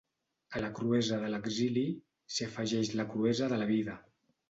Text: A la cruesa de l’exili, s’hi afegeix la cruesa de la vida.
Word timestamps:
A 0.59 0.63
la 0.63 0.69
cruesa 0.79 1.19
de 1.25 1.29
l’exili, 1.35 1.85
s’hi 2.37 2.49
afegeix 2.51 2.93
la 3.01 3.09
cruesa 3.15 3.55
de 3.57 3.65
la 3.65 3.73
vida. 3.79 4.05